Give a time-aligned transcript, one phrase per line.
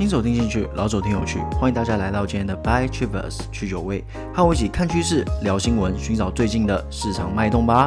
[0.00, 4.02] 新手听进去，老手听有趣，欢迎大家来到今天的 By Travers 去酒味，
[4.32, 7.86] 和我一起看趋势、聊新闻，寻找最近的市场脉动吧。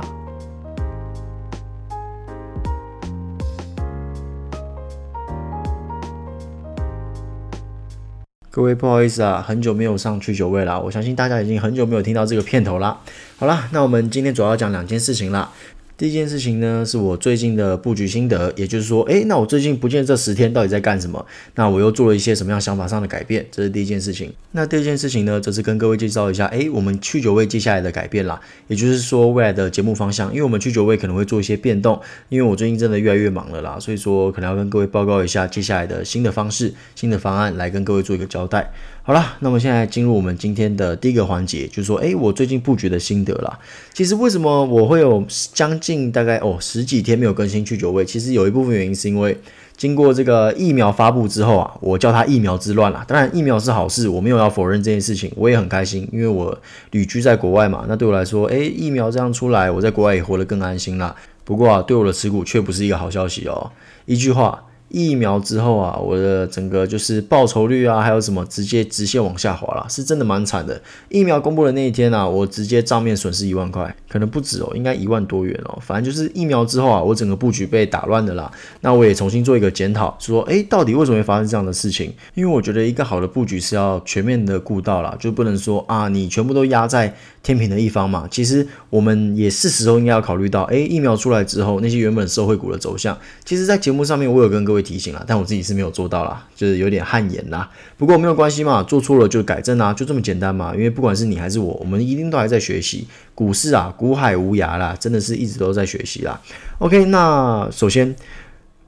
[8.51, 12.95] 各位不好意思啊，很久没有上去酒味了，我相信大家已经很久没有听到这个片头啦。
[13.37, 15.50] 好啦，那我们今天主要要讲两件事情啦。
[15.96, 21.23] 第一件事情呢，是我最近的布局心得，也就是说，诶，那我最近不见这十天到底在干什么？
[21.54, 23.45] 那我又做了一些什么样想法上的改变？
[23.52, 24.34] 这是第一件事情。
[24.54, 38.71] 那第二件事情呢，则是跟各位介绍一下，诶，我们去九位接下来的改变啦，也就是说未来的节目方向，因为我们去九位可能会做一些变动，因为我最近真的越来越忙了啦，所以说可能要跟各位报告一下接下来的新的方式、新的方案来跟各位做一个交代。
[39.05, 43.59] 好了，那么现在进入我们今天的第一个环节，就是说，诶，我最近布局的心得啦。
[43.93, 45.21] 其实为什么我会有
[45.53, 48.05] 将近大概哦十几天没有更新去酒味？
[48.05, 49.38] 其实有一部分原因是因为
[49.76, 53.04] 经过这个疫苗发布之后啊，我叫它疫苗之乱啦。
[53.05, 56.57] 当然，疫苗是好事，我没有要否认这件事情，我也很开心，因为我
[56.91, 57.84] 旅居在国外嘛。
[57.90, 61.13] 那对我来说，诶，疫苗这样出来，我在国外也活得更安心啦。
[61.43, 63.70] 不过啊，对我的持股却不是一个好消息哦。
[64.05, 64.63] 一句话。
[64.94, 70.80] 疫苗之后啊，我的整个就是报酬率啊，还有什么直接直线往下滑了，是真的蛮惨的。
[71.09, 75.80] 疫苗公布的那一天啊，我直接账面损失一万块，可能不止哦，应该一万多元哦。
[75.81, 78.52] 反正就是疫苗之后啊，我整个布局被打乱的啦。
[78.81, 82.13] 那我也重新做一个检讨，说，诶，到底为什么会发生这样的事情？
[82.35, 88.27] 因为我觉得一个好的布局是要全面的顾到啦，就不能说啊，你全部都压在天平的一方嘛。
[88.31, 93.17] 其实我们也是时候应该要考虑到，诶，疫苗出来之后，那些原本社会股的走向。
[93.44, 94.83] 其实，在节目上面我有跟各位。
[94.83, 97.72] 提醒了，但我自己是没有做到啦，就是有点汗颜啦。
[97.95, 100.75] 不过没有关系嘛，做错了就改正啊，就这么简单嘛。
[100.75, 106.38] 因为不管是你还是我，我们一定都还在学习股市啊，股海无涯啦，真的是一直都在学习啦。
[106.80, 108.13] OK，那首先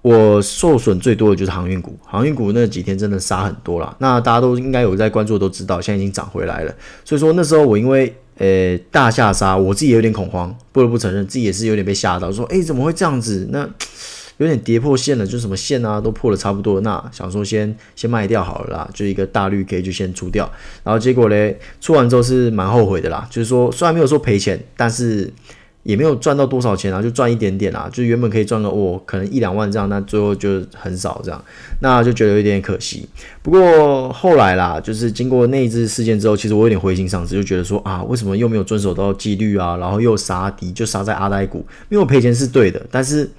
[0.05, 3.95] 我受损最多的就是航运股，航运股那几天真的杀很多啦。
[3.97, 6.71] 那大家都应该有在关注，都知道现在已经涨回来了。
[7.03, 13.47] 所以说那时候我因为呃大下杀，我自己也有点恐慌，不得不承认自己也是有点被吓到，说诶怎么会这样子？
[13.51, 13.67] 那。
[14.37, 20.51] 有点跌破线了，就什么线啊都破了差不多，那想说先先卖掉好了啦，就一个大绿 K 就先出掉，
[20.83, 25.31] 然后结果嘞出完之后是蛮后悔的啦，就是说虽然没有说赔钱，但是
[25.85, 31.41] 也没有赚到多少钱啊，就赚一点点啊，就原本可以赚个哦可能一两万这样，那最后就很少这样，
[31.79, 33.07] 那就觉得有点可惜。
[33.43, 41.59] 不过后来啦，就是经过那一次事件之后，其实我有点灰心丧志，就觉得说啊为什么又没有遵守到纪律啊，然后又杀敌就杀在阿呆股，
[41.89, 43.29] 因为我赔钱是对的，但是。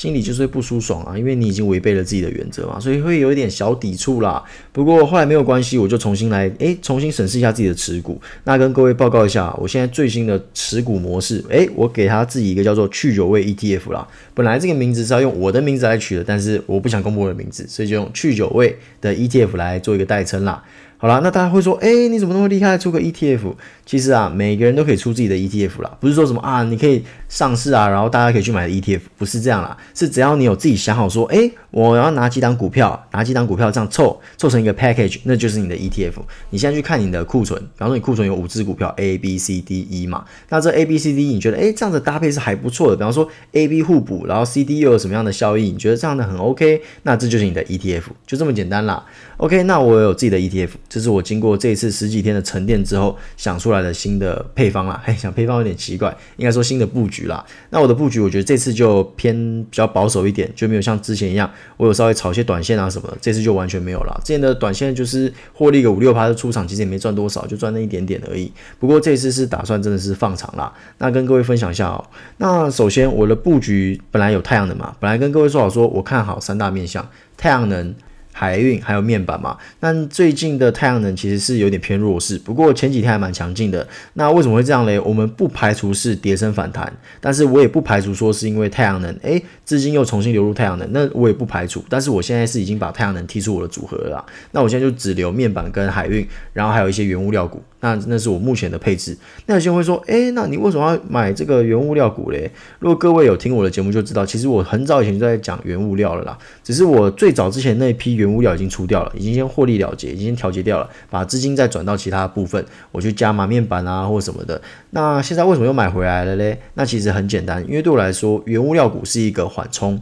[0.00, 4.42] 心里就是会不舒爽啊，因为你已经违背了自己的原则嘛，所以会有一点小抵触啦。
[4.72, 8.18] 不过后来没有关系，我就重新来，诶，重新审视一下自己的持股。
[8.44, 14.08] 那跟各位报告一下，我现在最新的持股模式，诶，我给他自己一个叫做去酒味 ETF 啦。
[14.32, 20.64] 本来这个名字是要用我的名字来取的，但是我不想公布我的名字，所以就用去酒味的 ETF 来做一个代称啦。
[21.02, 23.54] 好啦，那大家会说，诶，你怎么那么厉害，出个 ETF？
[23.86, 36.20] 其实啊，每个人都可以出自己的 ETF 啦，不是说什么啊，你可以上市啊，然后大家可以去买 ETF，不是这样啦，是只要你有自己想好说，诶，我要拿几档股票，拿几档股票这样凑凑成一个 package，那就是你的 ETF。
[36.50, 44.44] 你现在去看你的库存，比方说你库存有五只股票 A B C D E 嘛，那这 A B C D E 你觉得，诶，这样子搭配是还不错的，比方说 A B 互补，然后
[44.44, 49.02] C D 又有什么样的效益，你觉得这样的很 OK，那这就是你的 ETF，就这么简单啦。
[49.40, 50.68] OK，那我有自己的 ETF。
[50.86, 55.00] 这是我经过这一次十几天的沉淀之后想出来的新的配方啦。
[55.02, 57.42] 嘿，想配方有点奇怪，应该说新的布局啦。
[57.70, 59.34] 那我的布局，我觉得这次就偏
[59.70, 63.16] 比较保守一点，就没有像之前一样，我有稍微炒一些短线啊什么的。
[63.18, 64.20] 这次就完全没有了。
[64.22, 68.52] 之前的短线就是获利个五六趴的出场，其实也没赚多少，就赚那一点点而已。
[68.78, 70.70] 不过这次是打算真的是放长啦。
[70.98, 72.04] 那跟各位分享一下哦。
[72.36, 77.08] 那首先我的布局本来有太阳能嘛，本来跟各位说好说，我看好三大面向，
[77.38, 77.94] 太阳能。
[78.40, 83.86] 海运还有面板嘛，那最近的太阳能其实是有点偏弱势，不过前几天还蛮强劲的。
[84.14, 84.98] 那为什么会这样嘞？
[84.98, 86.90] 我们不排除是跌升反弹，
[87.20, 91.84] 但是我也不排除说是因为太阳能，诶，资金又重新流入太阳能，那我也不排除。
[91.90, 97.62] 但是我现在是已经把太阳能踢出我的组合了啦，那我现在就只留面板跟海运，然后还有一些原物料股。
[97.80, 99.16] 那那是我目前的配置。
[99.46, 102.50] 那有些人会说，诶，那你为什么要买这个原物料股嘞？
[102.78, 106.38] 如果各位有听我的节目就知道，其实我很早以前就在讲原物料了啦。
[106.62, 114.60] 只是我最早之前那批原物料已经出掉了，已经先获利了结，已经调节掉了，把资金再转到其他部分，我去加码面板啊或什么的。
[114.90, 116.58] 那现在为什么又买回来了嘞？
[116.74, 120.00] 那其实很简单，因为对我来说，原物料股是一个缓冲。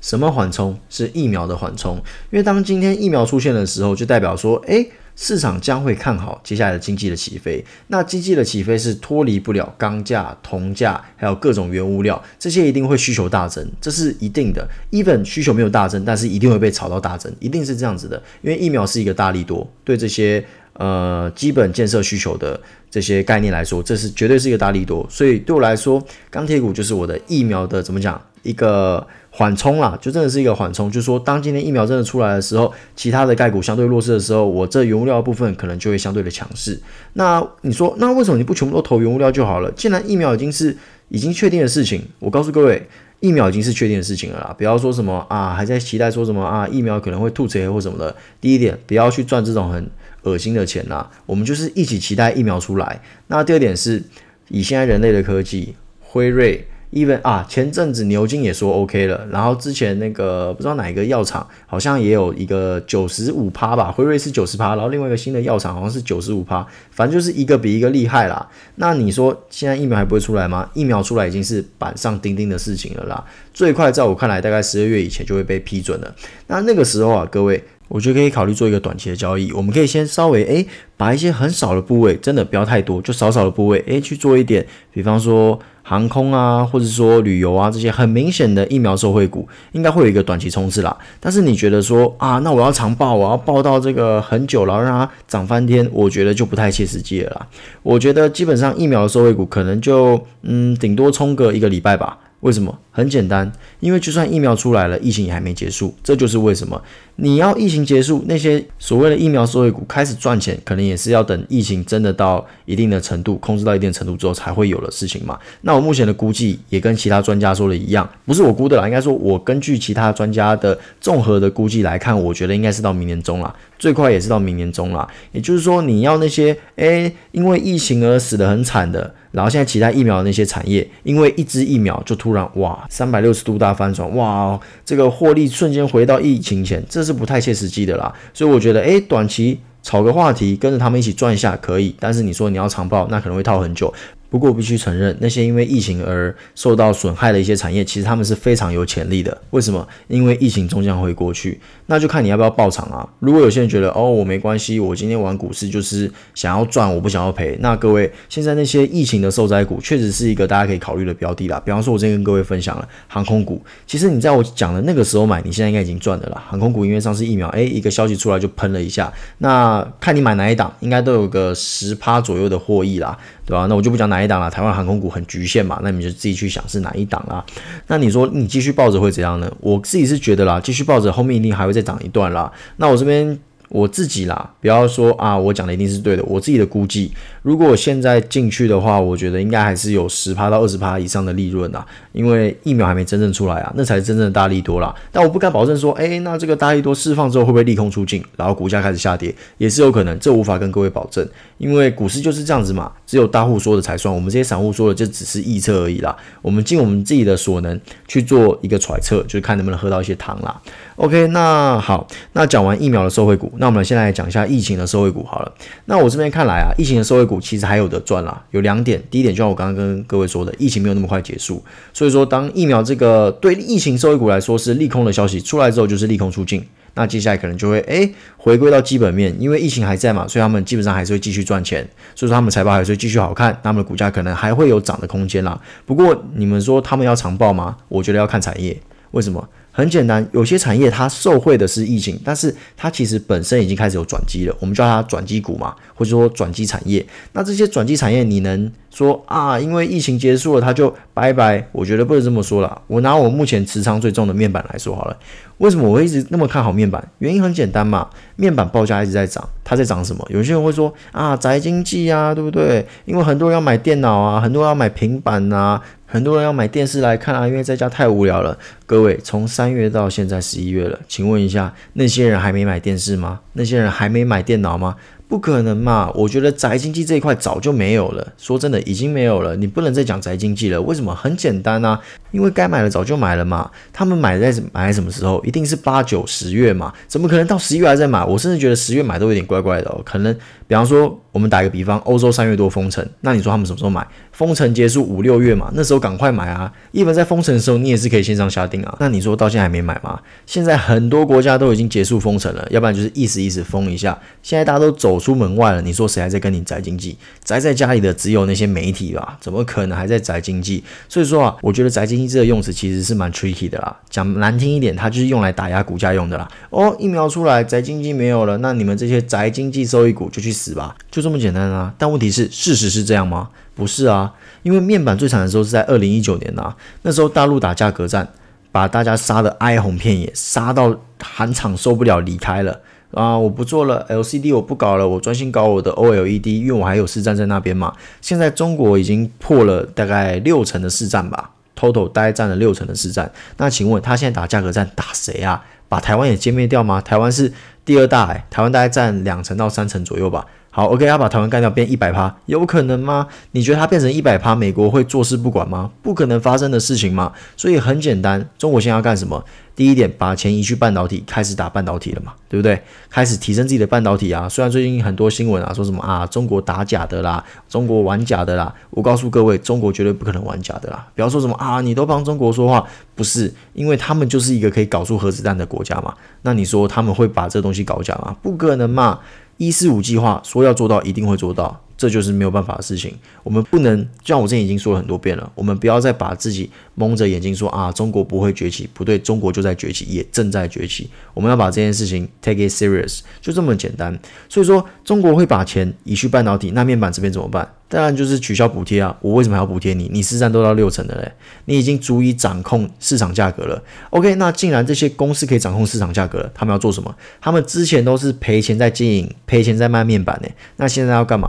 [0.00, 0.78] 什么缓冲？
[0.88, 1.96] 是疫苗的缓冲。
[2.30, 4.90] 因为当今天疫苗出现的时候，就代表说，诶。
[5.16, 7.64] 市场将会看好接下来的经济的起飞。
[7.88, 14.66] 那经济的起飞是脱离不了钢价、铜价，还有各种原物料，这些一定会需求大增，这是一定的。
[14.90, 18.22] even 需求没有大增，但是一定会被炒到大增，一定是这样子的。
[18.42, 20.44] 因为疫苗是一个大力多，对这些
[20.80, 22.58] 呃基本建设需求的
[22.90, 25.06] 这些概念来说，这是绝对是一个大利多。
[25.08, 29.06] 所以对我来说，钢铁股就是我的疫苗的怎么讲一个。
[29.32, 30.90] 缓冲啦，就真的是一个缓冲。
[30.90, 36.76] 就是说，当今天疫苗真的出来的时候，其他的概股相对弱势的时候，我这原物料部分可能就会相对的强势。
[37.12, 39.70] 那你说，那为什么你不全部都投原物料就好了？
[39.70, 40.76] 既然疫苗已经是
[41.10, 42.84] 已经确定的事情，我告诉各位，
[43.20, 44.52] 疫苗已经是确定的事情了啦。
[44.58, 48.12] 不要说什么啊，还在期待说什么啊，疫苗可能会吐血或什么的。
[48.40, 49.88] 第一点，不要去赚这种很
[50.22, 51.10] 恶心的钱啦。
[51.26, 53.00] 我们就是一起期待疫苗出来。
[53.28, 54.02] 那第二点是，
[54.48, 56.66] 以现在人类的科技，辉瑞。
[56.92, 68.44] even 啊，前阵子牛津也说 OK 了，然后之前那个不知道哪一个药厂好像也有一个九十五趴吧，辉瑞是九十趴，然后另外一个新的药厂好像是九十五趴，反正就是一个比一个厉害啦。
[68.74, 70.68] 那你说现在疫苗还不会出来吗？
[70.74, 73.24] 疫苗出来已经是板上钉钉的事情了啦，
[73.54, 76.12] 最快在我看来大概十二月以前就会被批准了。
[76.48, 80.66] 那那个时候啊，各位，我觉得可以考虑做一个短期的交易，我们可以先稍微诶
[80.96, 85.58] 把一些很少的部位，真的不要太多，就少少的部位诶去做一点，比方说。
[85.82, 90.96] 航空啊，或者说旅游啊，这些很明显的疫苗受惠股，应该会有一个短期冲刺啦。
[91.18, 97.46] 但是你觉得说啊，那我要长报，我要报到这个很久，然后让它涨翻天，我觉得就不太切实际了啦。
[97.82, 102.18] 我觉得基本上疫苗的受惠股可能就嗯，顶多冲个一个礼拜吧。
[102.40, 102.78] 为什么？
[102.90, 103.50] 很简单，
[103.80, 106.80] 因为就算疫苗出来了，疫情也还没结束，这就是为什么
[107.22, 115.38] 你要疫情结束，那些所谓的疫苗受惠股开始赚钱，可能也是要等疫情真的到一定的程度，控制到一定程度之后才会有的事情嘛。
[115.60, 125.06] 那我目前的估计也跟其他专家说的一样，不是我估的啦，应该说我根据其他专家的综合的估计来看，我觉得应该是到明年中啦，最快也是到明年中啦。
[125.32, 129.14] 也就是说，你要那些诶，因为疫情而死得很惨的。
[129.32, 138.12] 然后现在其他疫苗的那些产业，因为一支疫苗就突然哇三百六十度大翻转，哇这个获利瞬间回到疫情前，这是是不太切实际的啦。
[138.32, 143.92] 所以我觉得，诶，短期炒个话题，跟着他们一起赚一下可以，但是你说你要长报，那可能会套很久。
[144.28, 149.36] 不过必须承认，那些因为疫情而受到损害的一些产业，其实他们是非常有潜力的。
[149.50, 149.84] 为什么？
[150.06, 153.04] 因为疫情终将会过去，那就看你要不要爆场啊。
[153.18, 157.58] 如果有些人觉得哦，我没关系，我今天玩股市就是想要赚，我不想要赔。
[157.60, 161.60] 那各位，现在那些疫情的受灾股，确实是一个大家可以考虑的标的啦。
[161.64, 166.40] 比方说，我之前跟各位分享了航空股，其实你在我讲的那个时候买，你现在应该已经赚的啦。
[166.48, 173.18] 航空股因为上次疫苗，诶，一个消息出来就喷了一下，那看你买哪一档，应该都有个十趴左右的获益啦。
[173.46, 173.66] 对吧？
[173.68, 174.48] 那我就不讲哪一档了。
[174.48, 177.44] 台湾航空股很局限嘛，那你们就自己去想是哪一档啦。
[177.88, 179.52] 那你说你继续抱着会怎样呢？
[179.58, 182.50] 我自己是觉得啦，继续抱着后面一定还会再涨一段啦。
[182.76, 183.38] 那我这边。
[183.70, 186.22] 我自己啦，不要说啊，我讲的一定是对的。
[186.24, 194.92] 我自己的估计，如果我现在进去的话，我觉得应该还是有十趴到二十趴以上的利润啦，因为疫苗还没真正出来啊，那才是真正的大利多啦。
[195.12, 201.24] 但我不敢保证说，诶，那这个大利多释放之后会不会利空出尽，然后股价开始下跌，也是有可能，这无法跟各位保证，
[201.58, 206.16] 因为股市就是这样子嘛，只有大户说的才算，我们这些散户说的就只是臆测而已啦。
[206.42, 210.60] 我们尽我们自己的所能去做一个揣测，就是看能不能喝到一些糖啦。
[210.96, 215.54] OK，那好，那讲完疫苗的受惠股，那我们现在来讲一下疫情的受惠股好了。
[215.84, 218.42] 那我这边看来啊，疫情的受惠股其实还有的赚啦。
[218.52, 221.62] 有两点，第一点就像我刚刚跟各位说的，疫情没有那么快结束，
[221.92, 226.64] 所以说当疫苗这个对疫情受惠股来说是利空的消息出来之后，就是利空出尽，
[226.94, 235.60] 那接下来可能就会诶回归到基本面，因为疫情还在嘛，所以他们基本上还是会继续赚钱，所以说他们财报还是会继续好看，他们的股价可能还会有涨的空间啦。
[235.84, 237.76] 不过你们说他们要长报吗？
[237.88, 239.46] 我觉得要看产业，为什么？
[239.72, 247.04] 很简单，有些产业它受惠的是疫情，但是它其实本身已经开始有转机了，我们叫它转机股嘛，或者说转机产业。
[247.32, 251.66] 那这些转机产业，你能说啊，因为疫情结束了，它就拜拜？
[251.72, 252.82] 我觉得不能这么说啦。
[252.88, 255.16] 我拿我目前持仓最重的面板来说好了，
[255.58, 257.06] 为什么我会一直那么看好面板？
[257.18, 260.26] 原因很简单嘛，面板报价一直在涨，它在涨什么？
[260.30, 262.84] 有些人会说啊，宅经济啊，对不对？
[263.04, 265.80] 因为很多人要买电脑啊，很多人要买平板啊。
[266.12, 268.58] 很多人要买电视来看啊，因为在家太无聊了。
[268.84, 273.38] 各位，从三月到现在十一月了，请问一下，那些人还没买电视吗？
[273.52, 274.96] 那些人还没买电脑吗？
[275.30, 276.10] 不可能嘛？
[276.16, 278.32] 我觉得宅经济这一块早就没有了。
[278.36, 279.54] 说真的，已经没有了。
[279.54, 280.82] 你不能再讲宅经济了。
[280.82, 281.14] 为什么？
[281.14, 282.00] 很简单啊，
[282.32, 283.70] 因为该买的早就买了嘛。
[283.92, 285.40] 他们买在买在什么时候？
[285.44, 286.92] 一定是八九十月嘛？
[287.06, 288.24] 怎么可能到十一月还在买？
[288.24, 290.02] 我甚至觉得十月买都有点怪怪的哦。
[290.04, 290.34] 可能，
[290.66, 294.04] 比方说，我们打一个比方，欧洲三月多封城，那你说他们什么时候买？
[294.32, 295.70] 封城结束五六月嘛？
[295.74, 296.72] 那时候赶快买啊！
[296.90, 298.96] 一般在封城的时候，你也是可以线上下订啊。
[298.98, 300.18] 那你说到现在还没买吗？
[300.46, 304.18] 现在很多国家都已经结束封城了，要不然就是意思意思封一下。
[304.42, 307.16] 现在大家都走出门外了，你说谁还在跟你宅经济？
[307.44, 309.36] 宅在家里的只有那些媒体吧？
[309.40, 310.82] 怎么可能还在宅经济？
[311.08, 313.96] 所以说啊，我觉得宅经济这个用词其实是蛮 tricky 的啦。
[314.08, 316.48] 讲难听一点，它就是用来打压股价用的啦。
[316.70, 321.94] 哦，疫苗出来，宅经济没有了，那你们这些宅经济收益股就去死吧，就这么简单啊。
[321.98, 323.50] 但问题是，事实是这样吗？
[323.74, 328.28] 不是啊，因为面板最惨的时候是在二零一九年呐、啊，那时候大陆打价格战，
[328.70, 332.80] 把大家杀得哀鸿遍野，杀到韩厂受不了离开了。
[333.12, 333.36] 啊！
[333.36, 337.92] 我不做了，LCD 我不搞了，我专心搞我的 OLED，因为我还有市占在那边嘛。
[338.20, 343.30] 现在中国已经破了大概六成的市占吧，total 大概占了六成的市占。
[343.56, 345.64] 那请问他现在打价格战打谁啊？
[345.88, 347.00] 把台湾也歼灭掉吗？
[347.00, 347.52] 台湾是
[347.84, 350.46] 第二大哎，台湾大概占两成到三成左右吧。
[350.72, 353.26] 好，OK，他把台湾干掉变一百趴，有可能吗？
[353.50, 355.90] 你觉得他变成一百趴，美国会坐视不管吗？
[356.00, 357.32] 不可能发生的事情嘛。
[357.56, 359.44] 所以很简单，中国现在要干什么？
[359.74, 362.80] 第一点，把钱移去半导体，开始打半导体了嘛，对不对？
[363.08, 364.48] 开始提升自己的半导体啊。
[364.48, 368.72] 虽然最近很多新闻啊，说什么啊，中国打假的啦，中国玩假的啦。
[368.90, 371.04] 我告诉各位，中国绝对不可能玩假的啦。
[371.16, 372.86] 不要说什么啊，你都帮中国说话，
[373.16, 376.14] 不是，因为他们就是一个可以搞出核子弹的国家嘛。
[376.42, 378.36] 那你说他们会把这东西搞假吗？
[378.40, 379.18] 不可能嘛。
[379.60, 383.14] 一四五计划说要做到，一定会做到，这就是没有办法的事情。
[383.42, 391.10] 我们不能，就像我之前已经说了很多遍了，我们不要再把自己蒙着眼睛说啊，中国不会崛起，不对，中国就在崛起，也正在崛起。
[391.34, 394.18] 我们要把这件事情 take it serious，就这么简单。
[394.48, 397.70] 所以说，中国会把钱移去半导体，那面板这边怎么办？
[397.90, 399.14] 当然就是取消补贴啊！
[399.20, 400.08] 我为什么还要补贴你？
[400.12, 401.32] 你市占都到六成的嘞，
[401.64, 403.82] 你已经足以掌控市场价格了。
[404.10, 407.12] OK，那既然这些公司可以掌控市场价格了，他们要做什么？
[407.40, 411.48] 他们之前都是赔钱在经营，赔钱在卖面板呢，那现在要干嘛？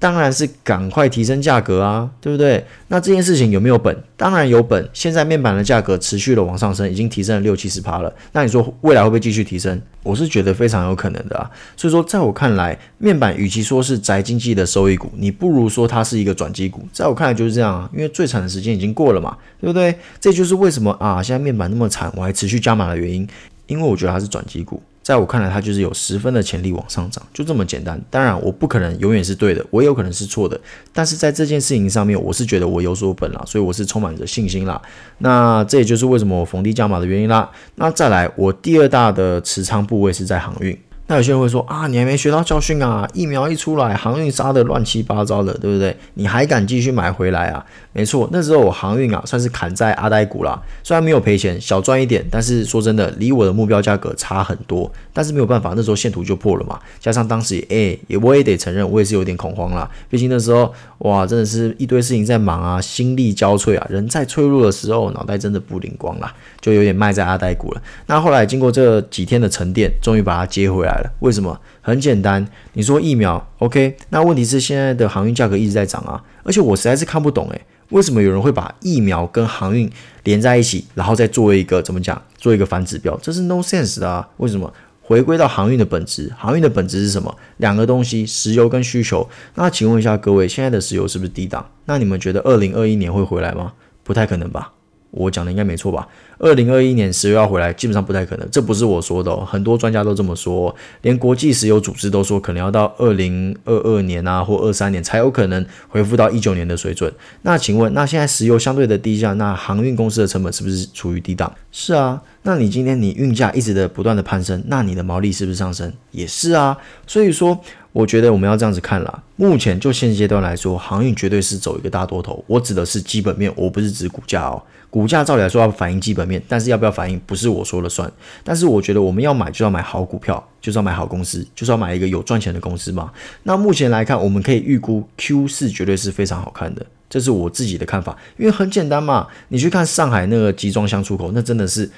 [0.00, 2.64] 当然是赶快提升价格啊，对不对？
[2.88, 3.94] 那这件事情有没有本？
[4.16, 4.88] 当然有本。
[4.94, 8.10] 现在面板的价格持续的往上升，已经提升了六七十趴了。
[8.32, 9.78] 那你说未来会不会继续提升？
[10.02, 11.50] 我是觉得非常有可能的啊。
[11.76, 16.82] 所以说，在我看来，面板与其说是宅经济的收益股，你不如说它是一个转机股。
[16.94, 19.94] 在我看来就是这样啊，因为最惨的时间已经过了嘛，对不对？
[20.18, 23.28] 这就是为什么啊，现在面板那么惨，我还持续加码的原因，
[23.66, 24.82] 因为我觉得它是转机股。
[25.10, 28.00] 在我看来，它就是有十分的潜力往上涨，就这么简单。
[28.08, 30.60] 当然，我不可能永远是对的，我也有可能是错的。
[30.92, 34.80] 但是在这件事情上面，我是觉得我有所本了，所以我是充满着信心啦。
[35.18, 37.50] 那这也就是为什么我逢低加码的原因啦。
[37.74, 40.78] 那再来，我第二大的持仓部位是在航运。
[41.10, 43.04] 那有些人会说啊，你还没学到教训啊！
[43.12, 45.96] 疫苗一出来，航运杀的乱七八糟的，对不对？
[46.14, 47.66] 你还敢继续买回来啊？
[47.92, 54.88] 没错，那时候我航运啊，算是砍在阿呆股啦，虽然没有赔钱，小赚一点，但是说真的，离我的目标价格差很多。
[55.12, 59.90] 但是没有办法，那时候线图就破了嘛，加上当时也诶也我也得承认，我也是有点恐慌啦。
[60.08, 67.82] 毕竟那时候哇，真的是一堆事情在忙啊，心力交瘁啊，人在脆弱的时候，脑袋真的不灵光啦，就有点卖在阿呆股了。
[68.06, 71.60] 那后来经过这几天的沉淀，终于把它接回来为什么？
[71.80, 79.90] 很简单，你说疫苗 OK，那问题是现在的航运价格一直在涨啊，而且我实在是看不懂诶，为什么有人会把疫苗跟航运
[80.24, 84.28] 连在一起，然后再做一个怎么讲，做一个反指标，这是 no sense 啊？
[84.38, 84.72] 为什么？
[85.02, 87.36] 回归到航运的本质，航运的本质是什么？
[87.56, 89.28] 两个东西，石油跟需求。
[89.56, 91.68] 那请问一下各位，现在的石油是不是低档？
[91.86, 93.72] 那你们觉得二零二一年会回来吗？
[94.04, 94.72] 不太可能吧？
[95.10, 96.06] 我讲的应该没错吧？
[96.38, 98.48] 二零二一年石油要回来，基本上不太可能。
[98.50, 107.12] 这不是我说的哦，很多专家都这么说，连国际石油组织都说，可能要到二零二二年啊，或二三年才有可能恢复到一九年的水准。
[107.42, 111.52] 那请问，那现在石油相对的低价，那航运公司的成本是不是处于低档？
[111.70, 112.22] 是啊。
[112.42, 115.92] 那你今天你运价一直的不断的攀升，那你的毛利是不是上升？
[116.10, 116.74] 也是啊。
[117.06, 117.58] 所以说，
[117.92, 119.22] 我觉得我们要这样子看啦。
[119.36, 122.42] 目前就现阶段来说，航运绝对是走一个大多头。
[122.46, 124.62] 我指的是基本面，我不是指股价哦。
[124.90, 128.10] 股价照理来说要反映基本面，但是要不要反映不是我说了算。
[128.42, 133.12] 但是我觉得我们要买就要买好股票，就是要买好公司，就是要买一个有赚钱的公司嘛。
[133.44, 138.18] 那目前来看，我们可以预估 Q 四绝对是非常好看的，这是我自己的看法。
[138.36, 141.88] 因为很简单嘛，你去看上海那个集装箱出口，那真的是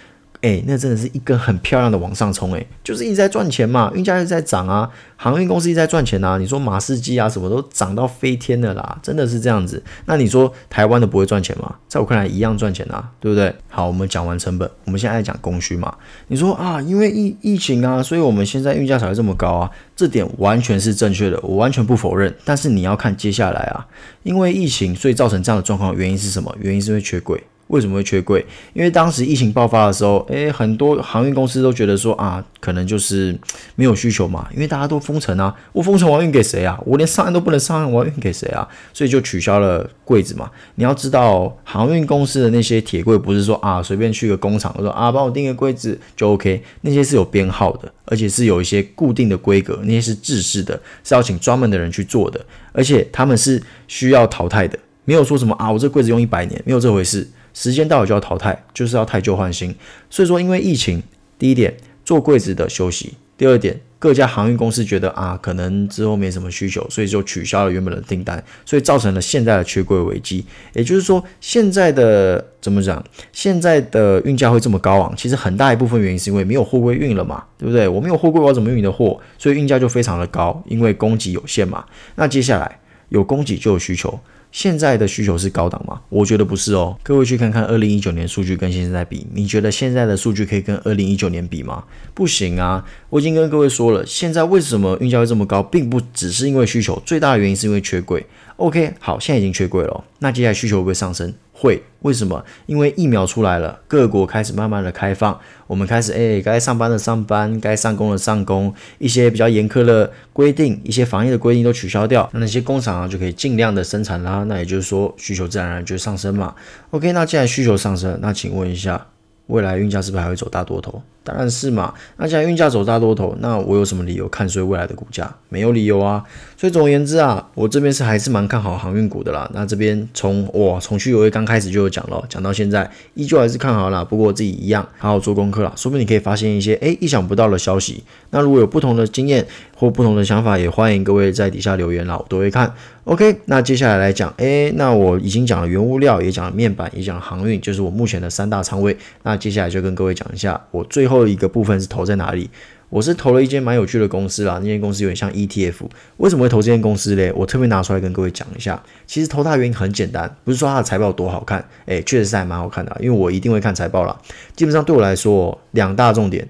[0.43, 6.37] 哎，那真的是一根很漂亮的往上冲，哎，就是一直在赚钱嘛，运价一直在涨啊，航运公司一直在赚钱啊。
[6.37, 9.81] 你说马士基啊，什么都涨到飞天了啦，真的是这样子。
[10.07, 11.77] 那你说台湾的不会赚钱吗？
[11.87, 13.55] 在我看来一样赚钱啊，对不对？
[13.69, 15.95] 好，我们讲完成本，我们现在讲供需嘛。
[16.27, 22.35] 你说啊，因为疫疫情啊，所以我们现在运价才会这么高啊，这点完全是正确的，我完全不否认。
[22.45, 23.87] 但是你要看接下来啊，
[24.25, 26.53] 因为疫情，所以造成这样的状况，原因是什么？
[26.59, 27.41] 原因是因为缺柜。
[27.73, 28.45] 为什么会缺柜？
[28.75, 33.35] 因为当时疫情爆发的时候，诶，很多航运公司都觉得说啊，可能就是
[33.77, 36.79] 没有需求嘛，因为大家都封城啊，我封城我要运给谁啊？
[36.85, 38.69] 我连上岸都不能上岸，我要运给谁啊？
[38.93, 40.51] 所以就取消了柜子嘛。
[40.75, 52.39] 你要知道，航运公司的那些铁柜不是说啊，随便去个工厂说啊，帮我订个柜子就 OK，那些是有编号的，而且是有一些固定的规格，那些是制式的，是要请专门的人去做的，
[52.73, 57.27] 而且他们是需要淘汰的，没有说什么啊，我这柜子用一百年，没有这回事。
[57.55, 59.75] 时间到了就要淘汰，就是要汰旧换新。
[60.09, 61.03] 所以说，因为疫情，
[61.39, 70.45] 第一点做柜子的休息，第二点各家航运公司觉得啊，可能之后没什么需求，所以就取消了原本的订单，所以造成了现在的缺柜危机。
[70.73, 73.05] 也就是说，现在的怎么讲？
[73.33, 77.87] 现在的运价会这么高昂，其实很大一部分原因是因为没有货柜运了嘛，对不对？
[77.87, 79.21] 我没有货柜，我怎么运你的货？
[79.39, 81.85] 所以运价就非常的高，因为供给有限嘛。
[82.17, 82.81] 那接下来
[83.11, 84.19] 有供给就有需求。
[84.53, 86.01] 现在的需求是高档吗？
[86.11, 86.97] 我觉得不是哦。
[87.03, 91.83] 各位去看看二零一九年数据跟现在比，你觉得现在的数据可以跟二零一九年比吗？
[92.13, 92.85] 不行啊！
[93.09, 98.25] 我已经跟各位说了，现在为什么运价会这么高，并不只是因为需求，最大的原因是因为缺柜。
[98.57, 101.33] OK，好，现在已经缺柜了，那接下来需求会不会上升？
[101.53, 102.45] 会，为什么？
[102.67, 116.55] 因为疫苗出来了，各国开始慢慢的开放，我们开始诶，该上班的上班，该上工的上工，一些比较严苛的规定，一些防疫的规定都取消掉，那那些工厂啊就可以尽量的生产啦，那也就是说需求自然而然就上升嘛。
[116.91, 119.07] OK，那既然需求上升，那请问一下，
[119.47, 121.01] 未来运价是不是还会走大多头？
[121.25, 125.33] 当然是嘛，那既然运价走大多头，那我有什么理由看衰未来的股价？
[125.49, 126.25] 没有理由啊。
[126.57, 129.51] 所以总而言之啊，我这边是还是蛮看好航运股的啦。
[129.53, 134.05] 那这边从哇从去有业刚开始就有讲了，讲到现在依旧还是看好啦。
[134.05, 138.03] 不过我自己一样好好做功课啦，说不定你可以发现一些诶意想不到的消息。
[138.31, 142.73] 那如果有不同的经验或不同的想法，也欢迎各位在底下留言啦，我都会看。
[143.05, 148.97] OK，那接下来来讲，诶，那我已经讲了原物料，也讲了面板，也讲了航运，就是我目前的三大仓位。
[149.25, 151.12] 那接下来就跟各位讲一下我最后。
[151.13, 152.51] 后一个部分是投在哪里？
[152.89, 155.77] 我是投了一间蛮有趣的公司啦，那间公司有点像 ETF。
[156.19, 157.33] 为什么会投这间公司嘞？
[157.35, 158.83] 我特别拿出来跟各位讲一下。
[159.07, 164.21] 其实投它原因很简单，不是说它的财报多好看，诶，确实是还蛮好看的，因为我一定会看财报啦。
[164.55, 166.47] 基本上对我来说，两大重点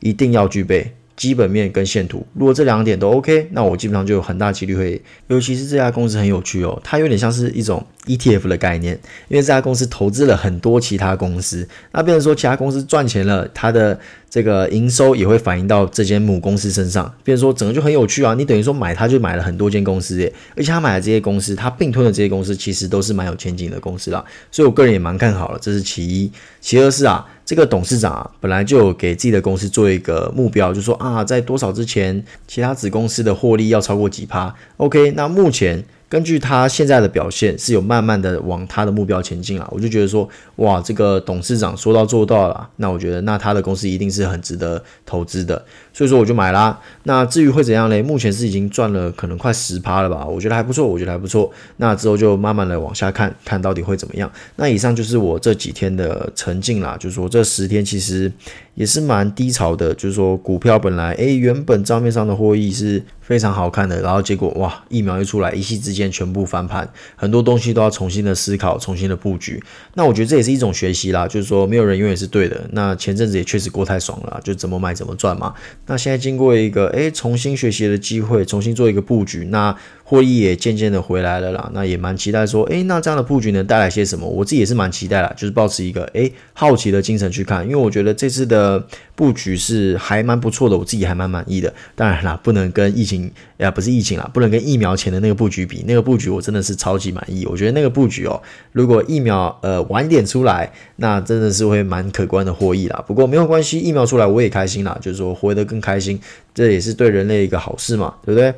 [0.00, 0.94] 一定要具备。
[1.16, 5.00] 基本面跟线图，如果这两点都 OK，那我基本上就有很大几率会。
[5.28, 8.94] 尤其是这家公司很有趣哦，它有点像是一种 ETF 的概念，
[9.28, 18.34] 因为这家公司投资了很多其他公司，那变成说其他公司赚钱了，它的这个营收也会反映到这间母公司身上，变成说整个就很有趣啊。
[18.34, 26.30] 你等于说买它就买了很多间公司耶，而且他买的这些公司，他并吞的这些公司其实都是蛮有前景的公司啦，所以我个人也蛮看好了，这是其一。
[26.60, 27.24] 其二是啊。
[27.44, 34.54] 这个董事长啊，本来就有给自己的公司做一个目标，就说啊，在多少之前，其他子公司的获利要超过几趴。
[34.78, 35.84] OK，那目前。
[36.06, 46.78] 根据他现在的表现，是有慢慢的往他的目标前进啊，我就觉得说，哇，这个董事长说到做到了，那我觉得那他的公司一定是很值得投资的，所以说我就买啦。
[47.04, 48.02] 那至于会怎样嘞？
[48.02, 51.50] 目前是已经赚了可能快十趴了吧，我觉得还不错，我觉得还不错。
[51.78, 54.30] 那之后就慢慢的往下看，看到底会怎么样。
[54.56, 58.30] 那以上就是我这几天的沉浸啦，就是说这十天其实
[58.74, 63.02] 也是蛮低潮的，就是说股票本来诶原本账面上的获益是。
[63.24, 69.58] 非常好看的，然后结果哇，疫苗一出来，一夕之间全部翻盘，很多东西都要重新的思考，重新的布局。
[69.94, 72.68] 那我觉得这也是一种学习啦，就是说没有人永远是对的。
[72.72, 75.54] 那前阵子也确实过太爽了，就怎么买怎么赚嘛。
[75.86, 79.76] 那现在经过一个诶重新学习的机会，重新做一个布局，那。
[80.14, 84.24] 获益也渐渐的回来了啦，那也蛮期待说，诶，那这样的布局能带来些什么？
[84.24, 91.74] 我自己也是蛮期待啦，就是抱持一个诶好奇的精神去看，因为我觉得这次的布局是还蛮不错的，我自己还蛮满意的。
[91.96, 97.44] 当然啦，不能跟疫情呀，不是疫情啦，不能跟疫苗前的那个布局比，那个布局我真的是超级满意。
[97.46, 103.02] 我觉得那个布局哦，如果疫苗呃晚点出来，那真的是会蛮可观的获益啦。
[103.04, 106.20] 不过没有关系，疫苗出来我也开心啦，就是说活得更开心，
[106.54, 108.54] 这也是对人类一个好事嘛，对不对？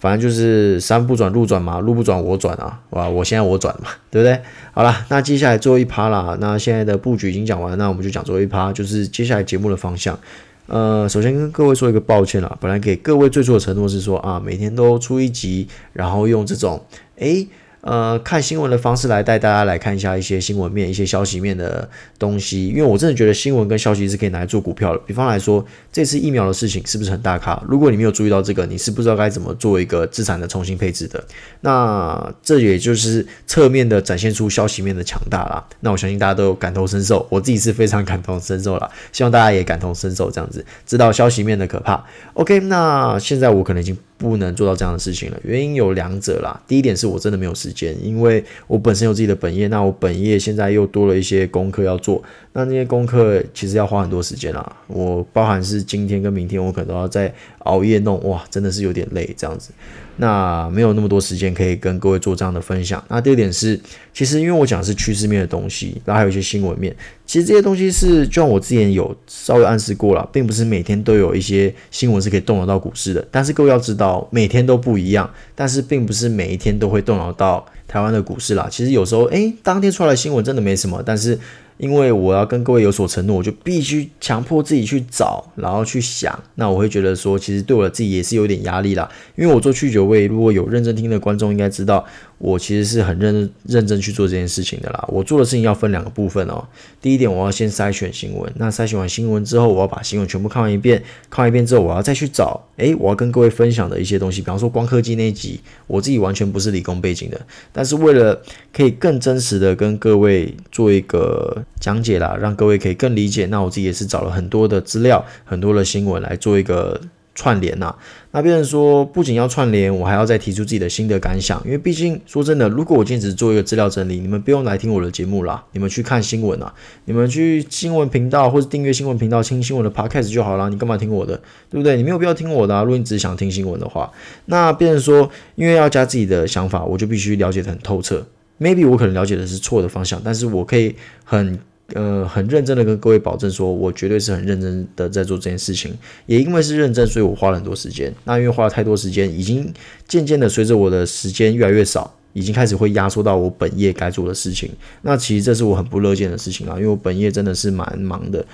[0.00, 4.40] 反正就是山不转路转嘛，路不转我转啊，哇，我现在我转嘛，对不对？
[4.72, 10.18] 好了，那接下来最后一趴啦，那现在的布局已经讲完，那我们就讲最后一趴，就是接下来节目的方向。
[10.66, 16.84] 呃，首先跟各位说一个抱歉啦，本来给各位最初的承诺是说啊，每天都出一集，然后用这种
[17.16, 17.48] 诶
[17.80, 21.88] 呃看新闻的方式来带大家来看一下一些新闻面、一些消息面的
[22.18, 24.98] 东西，因为我真的觉得新闻跟消息是可以拿来做股票的。
[25.06, 27.62] 比方来说，这次疫苗的事情是不是很大咖？
[27.68, 31.22] 如果你没有注意到这个，你是不知道该怎么做一个资产的重新配置的。
[31.60, 35.64] 那这也就是侧面的展现出消息面的强大啦。
[35.80, 38.90] 那我相信大家都有感同身受，我自己是非常感同身受啦。
[39.12, 42.04] 希望大家也感同身受，这样子知道消息面的可怕。
[42.34, 43.96] OK，那现在我可能已经。
[44.18, 46.60] 不能做到这样的事情了，原因有两者啦。
[46.66, 52.20] 第一点是我真的没有时间，因为我本身有自己的本业，那我本业现在又多了一些功课要做，
[52.52, 54.76] 那那些功课其实要花很多时间啦。
[54.88, 59.70] 我包含是今天跟明天，我可能都要再熬夜弄，哇，真的是有点累这样子。
[60.18, 63.02] 那没有那么多时间可以跟各位做这样的分享。
[63.08, 63.80] 那第二点是，
[64.12, 73.26] 其实因为我讲的是趋势面的东西，然后还有一些新闻面，其实这些东西是，就像我之前有稍微暗示过了，并不是每天都有一些新闻是可以动摇到股市的。
[73.30, 78.68] 但是各位要知道，每天都不一样，但是并不是每一天都会动摇到台湾的股市啦。
[78.70, 81.38] 其实有时候，诶，当天出来的新闻真的没什么，但是。
[81.78, 86.38] 因为我要跟各位有所承诺，我就必须强迫自己去找，然后去想。
[86.56, 89.08] 那我会觉得说，其实对我自己也是有点压力啦。
[89.36, 92.04] 因为我做去酒味，如果有认真听的观众应该知道。
[92.40, 95.04] 我其实是很认认真去做这件事情的啦。
[95.08, 96.64] 我做的事情要分两个部分哦。
[97.02, 98.48] 第一点，我要先筛选新闻。
[98.54, 101.02] 那筛选完新闻之后，我要把新闻全部看完一遍。
[101.28, 104.40] 看完一遍之后，我要再去找，诶，我要跟各位分享的一些东西。
[104.40, 107.40] 比方说光科技那一集，我自己完全不是理工背景的，
[107.72, 108.40] 但是为了
[108.72, 117.00] 可以更真实的跟各位做一个讲解啦，让各位可以更理解，那我自己也是找了很多的资料，很多的新闻来做一个。
[117.34, 117.94] 串联呐、
[118.32, 121.62] 那别人说不仅要串联，我还要再提出自己的心得感想。
[121.64, 130.68] 因为毕竟说真的，如果我今天只做一个资料整理，你们不用来听我的节目啦，你们去看新闻啊，你们去新闻频道或者订阅新闻频道听新闻的 podcast 就好了。
[130.68, 131.96] 你干嘛听我的，对不对？
[131.96, 132.82] 你没有必要听我的啊。
[132.82, 134.10] 如果你只是想听新闻的话，
[134.46, 138.26] 那别人说，因为要加自己的想法，我就必须了解得很透彻。
[138.60, 140.94] Maybe 我可能了解的是错的方向，但是我可以
[141.24, 141.58] 很。
[141.94, 145.96] 呃，很认真的跟各位保证说，我绝对是很认真的在做这件事情。
[146.26, 148.14] 也因为是认真，所以我花了很多时间。
[148.24, 149.72] 那因为花了太多时间，已经
[150.06, 154.70] 渐渐的随着我的时间越来越少，已经开始会压缩到我本业该做的事情。
[155.00, 158.44] 那其实这是我很不乐见的事情啊，因为我本业真的是蛮忙的。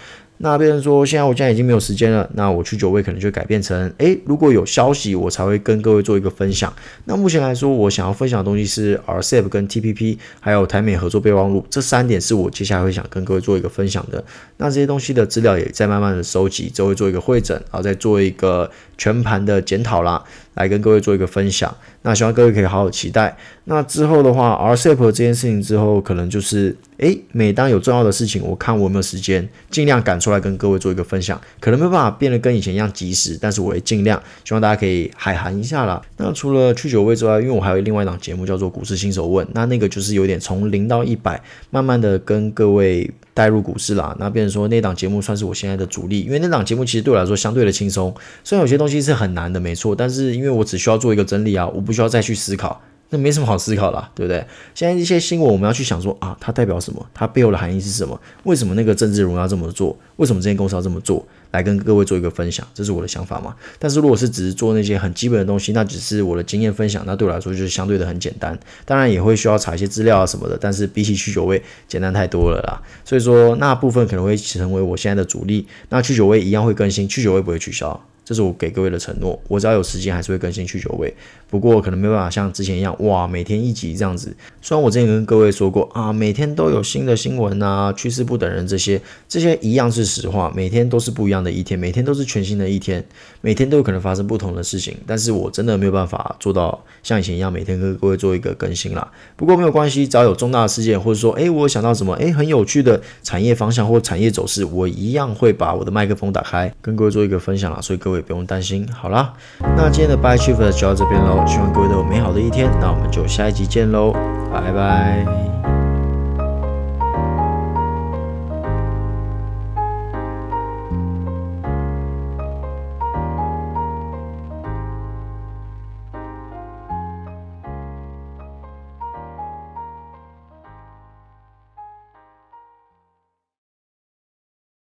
[0.44, 6.70] 那别人说，现在我现在已经没有时间了，那我去酒味可能就改变成，诶，如果有消息，我才会跟各位做一个分享。
[7.06, 14.22] 那目前来说，我想要分享的东西是 RCEP 跟 TPP，还有台美合作备忘录，这三点是我接下来会想跟各位做一个分享的。
[14.58, 20.22] 那这些东西的资料也在慢慢的收集，就会做一个汇整，然后再做一个全盘的检讨啦，
[20.54, 21.74] 来跟各位做一个分享。
[22.02, 23.36] 那希望各位可以好好期待。
[23.64, 31.40] 那之后的话，RCEP 这件事情之后，可能就是，诶，每当有重要的事情，我看我有没有时间，尽量赶出来跟各位做一个分享。
[31.60, 36.02] 可能没办法变得跟以前一样及时，但是我也尽量，希望大家可以海涵一下啦。
[36.18, 43.10] 那除了去酒味之外，因为我还有另外一档节目叫做《股市新手问》，那那个就是有点从零到一百，慢慢的跟各位。
[43.36, 48.14] 带入股市啦，那变成说那档节目算是我现在的主力，因为那档节目其实对我来说相对的轻松，
[48.44, 52.78] 虽然有些东西是很难的，没错，但是因因为我只需要做一个整理啊，我不需要再去思考，
[53.08, 54.44] 那没什么好思考啦，对不对？
[54.74, 57.06] 现在一些新闻我们要去想说啊，它代表什么？
[57.14, 58.20] 它背后的含义是什么？
[58.42, 59.96] 为什么那个政治人物要这么做？
[60.16, 61.26] 为什么这间公司要这么做？
[61.52, 63.56] 来跟各位做一个分享，这是我的想法嘛。
[63.78, 68.58] 但是如果是只是做那些很基本的东西，那只是我的经验分享，那对我来说就是相对的很简单。
[68.84, 72.82] 当然也会需要查一些资料啊什么的，但是比起去酒味简单太多了啦。
[73.02, 75.66] 所以说那部分可能会成为我现在的主力。
[75.88, 78.04] 那去酒味一样会更新，去酒味不会取消。
[78.24, 81.12] 这是我给各位的承诺，我只要有时间还是会更新去酒味，
[81.50, 84.34] 不过可能没办法像之前一样，哇，每天一集这样子。
[84.62, 93.04] 虽然我之前跟各位说过啊，每天都有新的新闻啊，趋势不等人这些，这些一样是实话，每天都是不一样的一天，每天都是全新的一天，
[93.42, 99.06] 每天都有可能发生不同的事情，但是我真的没有办法做到像以前一样每天跟各位做一个更新啦。
[99.36, 107.78] 不过没有关系，只要有重大的事件，或者说，哎，我想到什么，哎，很有趣的产业方向或产业走势，我一样会把我的麦克风打开，跟各位做一个分享啦。
[107.82, 108.13] 所以各位。
[108.16, 108.88] 也不用担心。
[108.92, 109.32] 好啦，
[109.76, 111.44] 那今天的 Bye Chief 就到这边喽。
[111.46, 112.70] 希望各位都有美好的一天。
[112.80, 114.12] 那我们就下一集见喽，
[114.52, 115.53] 拜拜。